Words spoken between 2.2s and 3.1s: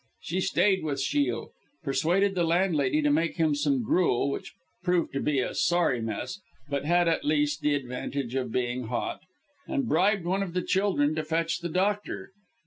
the landlady